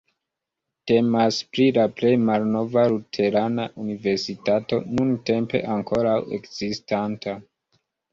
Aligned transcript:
Temas 0.91 1.35
pri 1.57 1.65
la 1.75 1.83
plej 1.99 2.13
malnova 2.29 2.85
luterana 2.93 3.65
universitato 3.83 4.79
nuntempe 4.95 5.61
ankoraŭ 5.75 6.17
ekzistanta. 6.39 7.37